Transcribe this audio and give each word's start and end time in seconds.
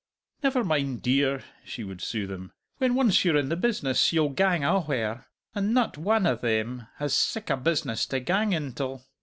"Never 0.41 0.63
mind, 0.63 1.03
dear," 1.03 1.43
she 1.63 1.83
would 1.83 2.01
soothe 2.01 2.31
him; 2.31 2.51
"when 2.79 2.95
once 2.95 3.23
you're 3.23 3.37
in 3.37 3.49
the 3.49 3.55
business, 3.55 4.11
you'll 4.11 4.29
gang 4.29 4.63
a'where. 4.63 5.27
And 5.53 5.75
nut 5.75 5.95
wan 5.95 6.25
o' 6.25 6.35
them 6.35 6.87
has 6.97 7.13
sic 7.13 7.51
a 7.51 7.55
business 7.57 8.07
to 8.07 8.19
gang 8.19 8.51
intill!" 8.51 9.03